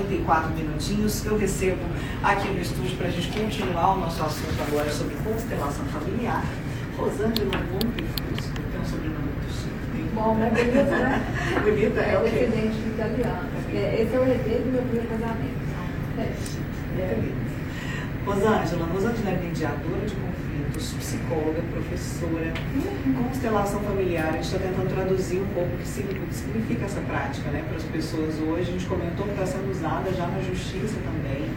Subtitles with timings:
[0.00, 1.24] 44 minutinhos.
[1.26, 1.82] Eu recebo
[2.22, 6.44] aqui no estúdio para a gente continuar o nosso assunto agora sobre constelação familiar.
[6.96, 10.10] Rosângela Montefusco, que é um sobrenome muito chique.
[10.14, 11.22] Bom, é bonita, né?
[11.62, 12.30] bonita, é, é o quê?
[12.30, 13.48] descendente de italiano.
[13.72, 15.60] É, esse é o herdeiro do meu primeiro casamento.
[16.18, 16.22] É.
[17.00, 17.50] é.
[18.26, 20.14] Rosângela, Rosângela é mediadora de
[20.78, 22.52] psicóloga, professora,
[23.24, 24.28] constelação familiar.
[24.28, 27.84] A gente está tentando traduzir um pouco o que significa essa prática né, para as
[27.84, 28.70] pessoas hoje.
[28.70, 31.50] A gente comentou que está sendo usada já na justiça também.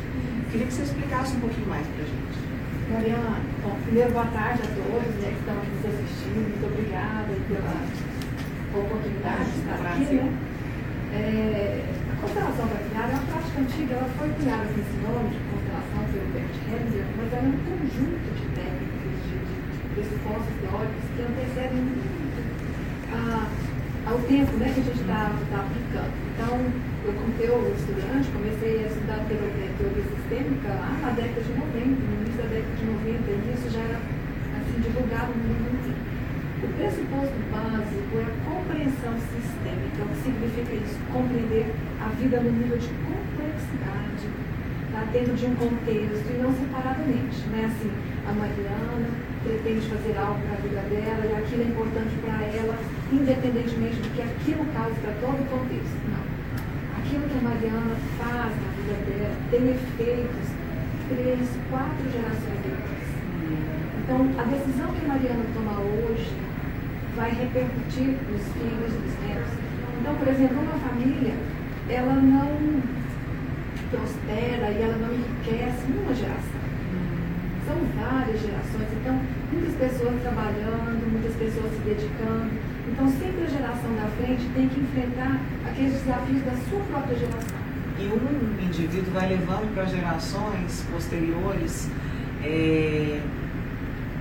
[0.51, 2.53] Queria que você explicasse um pouquinho mais para a gente.
[2.91, 6.49] Mariana, bom, primeiro boa tarde a todos né, que estão aqui nos assistindo.
[6.49, 7.75] Muito obrigada pela
[8.81, 10.15] oportunidade de estar aqui.
[10.15, 10.53] Né?
[11.13, 15.39] É, a constelação familiar é uma prática antiga, ela foi criada com esse nome de
[15.45, 18.92] constelação pelo Bert Hellinger, mas era um conjunto de técnicas,
[19.93, 22.13] pressupostos teóricos que antecedem muito
[24.05, 26.11] ao tempo né, que a gente está tá aplicando.
[26.35, 26.53] Então,
[27.05, 32.03] eu, como teólogo estudante, comecei a estudar teoria, teoria sistêmica lá na década de 90,
[32.03, 33.99] no início da década de 90, e isso já era
[34.59, 36.03] assim, divulgado no mundo inteiro.
[36.63, 39.99] O pressuposto básico é a compreensão sistêmica.
[40.03, 40.99] O que significa isso?
[41.11, 41.67] Compreender
[41.99, 44.12] a vida no nível de complexidade?
[45.13, 47.37] Dentro de um contexto e não separadamente.
[47.47, 47.91] Não é assim,
[48.25, 49.09] a Mariana
[49.45, 52.75] pretende fazer algo para a vida dela e aquilo é importante para ela,
[53.13, 56.01] independentemente do que aquilo cause para todo o contexto.
[56.09, 56.25] Não.
[56.97, 60.47] Aquilo que a Mariana faz na vida dela tem efeitos
[61.13, 63.05] três, quatro gerações depois.
[64.01, 66.33] Então, a decisão que a Mariana toma hoje
[67.15, 69.53] vai repercutir nos filhos nos netos.
[70.01, 71.35] Então, por exemplo, uma família,
[71.87, 72.81] ela não
[73.93, 76.63] prospera e ela não enriquece numa geração.
[77.65, 79.19] São várias gerações, então
[79.51, 82.49] muitas pessoas trabalhando, muitas pessoas se dedicando.
[82.91, 87.57] Então sempre a geração da frente tem que enfrentar aqueles desafios da sua própria geração.
[87.99, 91.89] E um indivíduo vai levando para gerações posteriores
[92.43, 93.21] é,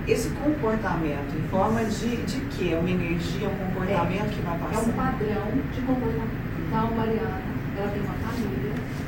[0.07, 2.69] esse comportamento em forma de, de quê?
[2.73, 4.89] É uma energia, um comportamento é, que vai passando?
[4.89, 6.53] É um padrão de comportamento.
[6.67, 7.41] Então, Mariana,
[7.77, 8.62] ela tem uma família,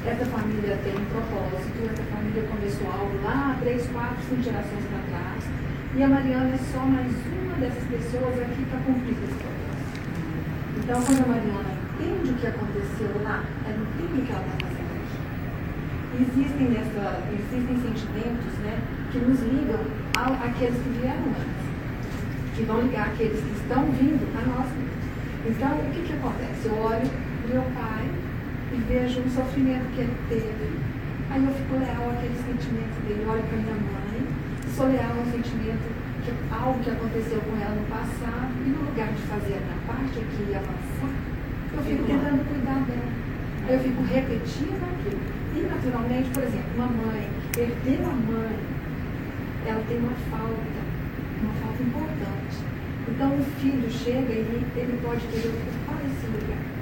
[0.05, 5.01] essa família tem um propósito, essa família começou algo lá três, quatro, cinco gerações para
[5.09, 5.43] trás,
[5.95, 9.65] e a Mariana é só mais uma dessas pessoas aqui para cumprir esse propósito.
[10.77, 14.67] Então, quando a Mariana entende o que aconteceu lá, ela entende o que ela está
[14.67, 15.19] fazendo aqui.
[16.21, 18.77] Existem, nessa, existem sentimentos né,
[19.11, 19.81] que nos ligam
[20.21, 21.65] ao, àqueles que vieram antes,
[22.55, 24.69] que vão ligar aqueles que estão vindo a nós
[25.49, 26.67] Então, o que, que acontece?
[26.67, 27.09] Eu olho
[27.49, 28.05] meu pai
[28.75, 30.67] e vejo o sofrimento que ele teve.
[31.31, 33.23] Aí eu fico leal àquele sentimento dele.
[33.23, 34.19] Olho para minha mãe,
[34.75, 35.87] sou leal ao sentimento
[36.25, 39.79] que algo que aconteceu com ela no passado, e no lugar de fazer a minha
[39.87, 41.15] parte aqui e avançar,
[41.71, 43.11] eu fico tentando cuidar dela.
[43.67, 45.21] Aí eu fico repetindo aquilo.
[45.55, 48.59] E naturalmente, por exemplo, uma mãe que perdeu a mãe,
[49.65, 50.79] ela tem uma falta,
[51.41, 52.57] uma falta importante.
[53.07, 56.74] Então o filho chega e ele, pode querer ocupar esse lugar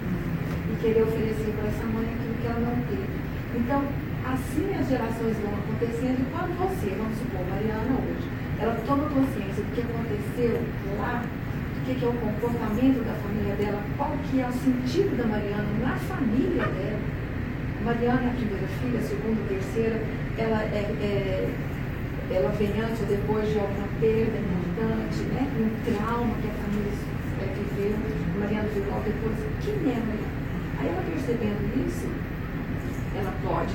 [0.83, 3.07] querer oferecer para essa mãe aquilo que ela não teve.
[3.55, 3.79] Então,
[4.27, 8.27] assim as gerações vão acontecendo e quando você, vamos supor, Mariana hoje,
[8.59, 10.59] ela toma consciência do que aconteceu
[10.99, 15.15] lá, do que, que é o comportamento da família dela, qual que é o sentido
[15.15, 16.99] da Mariana na família dela.
[17.87, 20.03] Mariana é a primeira filha, a segunda, a terceira,
[20.37, 21.49] ela é, é
[22.31, 25.47] ela vem antes ou depois de alguma perda importante, né?
[25.59, 26.91] um trauma que a família
[27.39, 27.95] é, viveu.
[28.39, 29.37] Mariana ficou depois.
[29.61, 30.42] Quem é Mariana?
[30.79, 32.07] Aí ela percebendo isso,
[33.15, 33.73] ela pode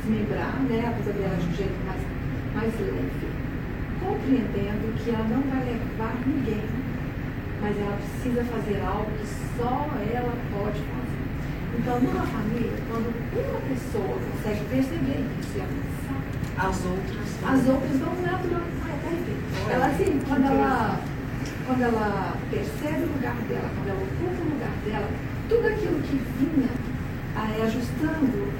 [0.00, 2.00] desmembrar né, a vida dela de um jeito mais,
[2.54, 3.28] mais leve,
[4.00, 6.64] compreendendo que ela não vai levar ninguém,
[7.60, 9.26] mas ela precisa fazer algo que
[9.56, 11.20] só ela pode fazer.
[11.78, 16.20] Então, numa família, quando uma pessoa consegue perceber isso e avançar,
[16.58, 18.80] as outras, as outras vão naturalmente.
[19.70, 21.00] Ela assim, quando ela,
[21.66, 25.08] quando ela percebe o lugar dela, quando ela ocupa o lugar dela,
[25.50, 26.70] tudo aquilo que vinha
[27.34, 28.52] aí, ajustando,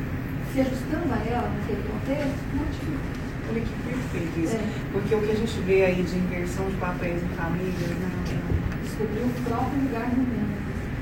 [0.52, 3.20] se ajustando a ela naquele contexto, modifica.
[3.48, 4.56] Olha que perfeito isso.
[4.56, 4.90] É.
[4.92, 8.82] Porque o que a gente vê aí de inversão de papéis em família, não, não.
[8.82, 10.54] Descobrir o próprio lugar no mundo,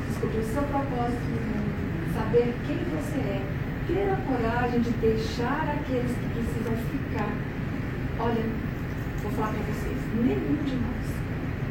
[0.09, 1.73] descobrir o seu propósito no mundo,
[2.13, 3.43] saber quem você é,
[3.89, 7.33] ter a coragem de deixar aqueles que precisam ficar.
[8.21, 8.45] Olha,
[9.23, 11.09] vou falar para vocês, nenhum de nós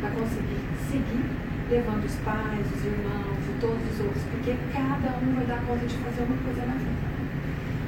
[0.02, 1.26] vai conseguir seguir
[1.70, 3.07] levando os pais, os irmãos
[3.60, 7.08] todos os outros, porque cada um vai dar conta de fazer uma coisa na vida.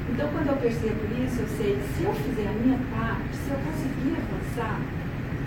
[0.09, 3.59] Então, quando eu percebo isso, eu sei, se eu fizer a minha parte, se eu
[3.61, 4.81] conseguir avançar,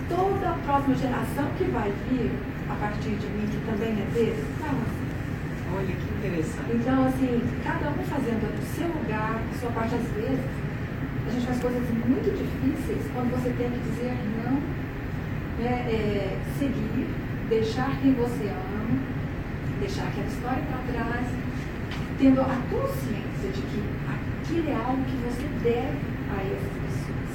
[0.07, 2.31] toda a próxima geração que vai vir
[2.69, 5.03] a partir de mim, que também é dele, vai avançar.
[5.75, 6.69] Olha que interessante.
[6.73, 10.45] Então, assim, cada um fazendo o seu lugar, a sua parte, às vezes,
[11.27, 14.59] a gente faz coisas muito difíceis quando você tem que dizer não,
[15.59, 17.07] né, é, seguir,
[17.49, 18.99] deixar quem você ama,
[19.83, 21.27] deixar aquela história para trás,
[22.17, 25.99] tendo a consciência de que aquilo é algo que você deve
[26.31, 27.31] a essas pessoas.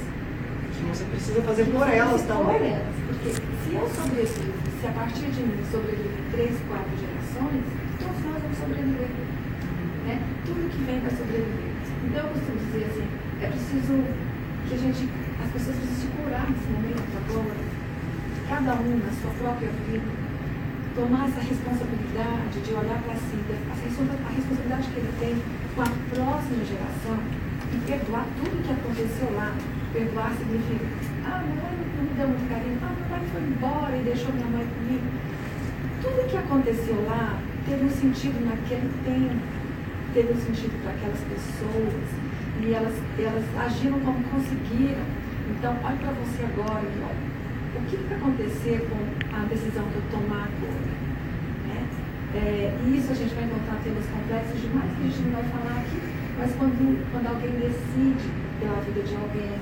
[0.73, 2.57] Que você precisa fazer Que por elas também.
[2.57, 7.63] Por elas, porque se eu sobrevivo, se a partir de mim sobrevive três, quatro gerações,
[8.01, 9.13] todos nós vamos sobreviver.
[10.09, 10.17] Né?
[10.45, 11.69] Tudo que vem vai sobreviver.
[12.09, 13.07] Então eu costumo dizer assim,
[13.45, 13.93] é preciso
[14.65, 15.01] que a gente,
[15.37, 17.61] as pessoas precisam se curar nesse momento agora.
[18.49, 20.18] Cada um na sua própria vida,
[20.99, 25.35] tomar essa responsabilidade de olhar para si, a responsa- a responsabilidade que ele tem
[25.75, 27.17] com a próxima geração
[27.71, 29.55] e perdoar tudo que aconteceu lá.
[29.93, 30.85] Perdoar significa,
[31.25, 34.67] ah, pai não me deu muito carinho, ah, pai foi embora e deixou minha mãe
[34.67, 35.07] comigo.
[36.03, 39.39] Tudo que aconteceu lá teve um sentido naquele tempo,
[40.13, 42.07] teve um sentido para aquelas pessoas
[42.59, 45.05] e elas, elas agiram como conseguiram.
[45.49, 47.28] Então, olhe para você agora e olha,
[48.19, 48.99] acontecer com
[49.31, 50.83] a decisão que eu tomar agora?
[51.71, 51.79] Né?
[52.35, 55.47] É, e isso a gente vai encontrar temas complexos demais que a gente não vai
[55.47, 55.99] falar aqui,
[56.35, 56.83] mas quando,
[57.15, 58.27] quando alguém decide
[58.59, 59.55] pela vida de alguém,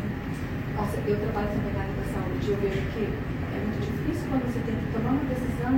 [0.74, 4.44] nossa, eu trabalho também na área da saúde, eu vejo que é muito difícil quando
[4.50, 5.74] você tem que tomar uma decisão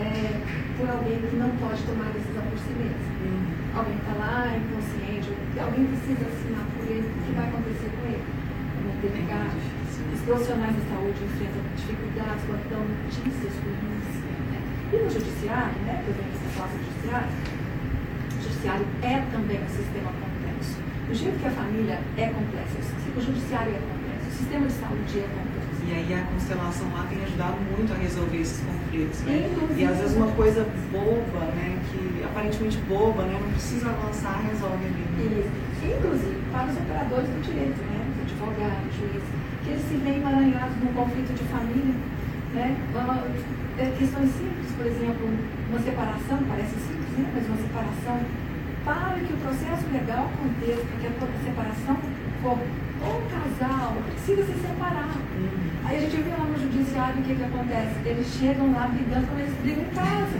[0.00, 0.40] é,
[0.80, 3.04] por alguém que não pode tomar a decisão por si mesmo.
[3.20, 3.40] Hum.
[3.76, 8.02] Alguém está lá, inconsciente, ou alguém precisa assinar por ele, o que vai acontecer com
[8.08, 8.24] ele?
[8.24, 9.73] É muito delicado.
[10.14, 14.14] Os profissionais da saúde enfrentam dificuldades quando dão notícias ruins.
[14.50, 14.58] Né?
[14.92, 17.28] E no judiciário, né, eu venho dessa classe do judiciário,
[18.34, 20.76] o judiciário é também um sistema complexo.
[21.08, 22.78] Do jeito que a família é complexa,
[23.16, 25.80] o judiciário é complexo, o sistema de saúde é complexo.
[25.84, 29.50] E aí a constelação lá tem ajudado muito a resolver esses conflitos, né?
[29.52, 31.76] Inclusive- E às vezes uma coisa boba, né?
[31.92, 33.36] Que aparentemente boba, né?
[33.38, 35.04] Não precisa avançar, resolve ali.
[35.04, 35.44] né?
[35.44, 35.84] Isso.
[35.84, 38.00] Inclusive para os operadores do direito, né?
[38.24, 39.28] Os advogados, juízes,
[39.62, 41.94] que eles se veem emaranhados num conflito de família.
[42.54, 42.76] Né?
[43.76, 45.28] É, questões simples, por exemplo,
[45.68, 47.30] uma separação, parece simples, né?
[47.34, 48.20] mas uma separação,
[48.84, 51.96] para que o processo legal aconteça, para que a separação
[52.40, 52.58] for,
[53.04, 55.18] o casal precisa se separar.
[55.36, 55.64] Hum.
[55.84, 57.94] Aí a gente vê lá no judiciário o que, que acontece.
[58.06, 60.38] Eles chegam lá brigando quando eles brigam em casa.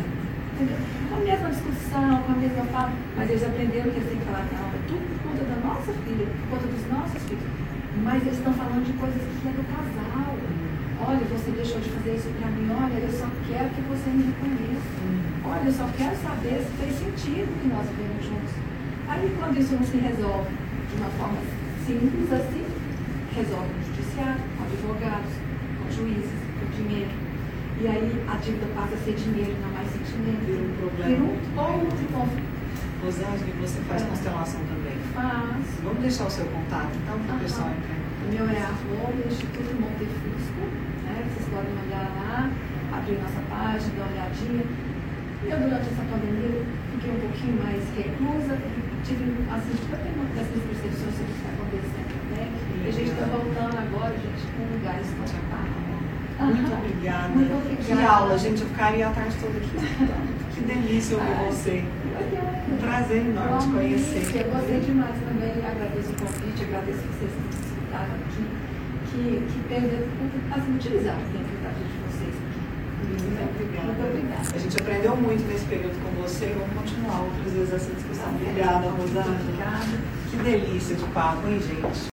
[0.54, 0.78] Entendeu?
[1.10, 4.24] Com a mesma discussão, com a mesma fala, mas eles aprenderam que eles têm que
[4.24, 7.63] falar, não, é tudo por conta da nossa filha, por conta dos nossos filhos.
[8.04, 10.36] Mas eles estão falando de coisas que é do casal.
[11.08, 14.28] Olha, você deixou de fazer isso para mim, olha, eu só quero que você me
[14.28, 14.92] reconheça.
[15.44, 18.52] Olha, eu só quero saber se fez sentido que nós vivemos juntos.
[19.08, 21.40] Aí quando isso não se resolve de uma forma
[21.84, 22.64] simples assim,
[23.34, 25.32] resolve no judiciário, com advogados,
[25.80, 27.12] com juízes, com dinheiro.
[27.80, 30.44] E aí a dívida passa a ser dinheiro, não mais sentimento.
[30.44, 31.08] Vira um problema.
[31.08, 32.53] Vira um outro conflito.
[33.04, 34.06] Rosângela, você faz É.
[34.06, 34.96] constelação também.
[35.12, 35.64] Faz.
[35.84, 38.00] Vamos deixar o seu contato, então, para o pessoal entrar.
[38.24, 40.62] O meu é arroba Instituto Montefusco,
[41.04, 41.14] né?
[41.28, 42.48] Vocês podem olhar lá,
[42.96, 44.64] abrir nossa página, dar uma olhadinha.
[45.44, 46.64] Eu, durante essa pandemia,
[46.96, 48.56] fiquei um pouquinho mais reclusa,
[49.04, 52.44] tive, assim, tipo, eu tenho uma dessas percepções sobre o que está acontecendo, né?
[52.48, 55.84] E a gente está voltando agora, gente, com lugares para trabalhar.
[56.48, 57.28] Muito obrigada.
[57.28, 57.73] Muito obrigada.
[57.86, 58.62] Que aula, gente.
[58.62, 59.76] Eu ficaria a tarde toda aqui.
[59.76, 60.34] escutando.
[60.54, 61.46] Que delícia ouvir Ai.
[61.46, 61.84] você.
[62.72, 64.46] Um prazer enorme te conhecer.
[64.46, 68.44] Eu gostei demais também, agradeço o convite, agradeço que vocês me escutaram aqui,
[69.10, 69.86] que, que teve,
[70.50, 72.64] assim, utilizaram o tempo da vida de vocês aqui.
[73.04, 73.86] Muito obrigada.
[73.86, 74.48] Muito obrigada.
[74.54, 78.34] A gente aprendeu muito nesse período com você e vamos continuar outras vezes essa discussão.
[78.34, 79.36] Obrigada, Rosângela.
[79.42, 79.98] Obrigada.
[80.30, 82.13] Que delícia de papo, hein, gente?